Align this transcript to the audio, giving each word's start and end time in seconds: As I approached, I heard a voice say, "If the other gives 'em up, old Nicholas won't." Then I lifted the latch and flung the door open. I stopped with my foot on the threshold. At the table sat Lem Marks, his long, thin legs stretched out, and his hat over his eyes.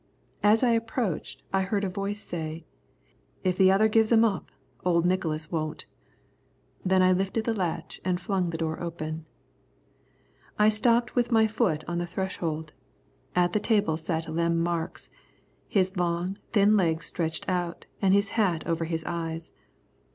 As 0.41 0.63
I 0.63 0.71
approached, 0.71 1.43
I 1.53 1.61
heard 1.61 1.83
a 1.83 1.87
voice 1.87 2.21
say, 2.23 2.65
"If 3.43 3.55
the 3.55 3.71
other 3.71 3.87
gives 3.87 4.11
'em 4.11 4.25
up, 4.25 4.49
old 4.83 5.05
Nicholas 5.05 5.51
won't." 5.51 5.85
Then 6.83 7.03
I 7.03 7.11
lifted 7.11 7.43
the 7.43 7.53
latch 7.53 8.01
and 8.03 8.19
flung 8.19 8.49
the 8.49 8.57
door 8.57 8.81
open. 8.81 9.27
I 10.57 10.69
stopped 10.69 11.15
with 11.15 11.31
my 11.31 11.45
foot 11.45 11.83
on 11.87 11.99
the 11.99 12.07
threshold. 12.07 12.73
At 13.35 13.53
the 13.53 13.59
table 13.59 13.95
sat 13.95 14.27
Lem 14.27 14.59
Marks, 14.59 15.11
his 15.67 15.95
long, 15.95 16.39
thin 16.51 16.75
legs 16.75 17.05
stretched 17.05 17.47
out, 17.47 17.85
and 18.01 18.11
his 18.11 18.29
hat 18.29 18.65
over 18.65 18.85
his 18.85 19.03
eyes. 19.05 19.51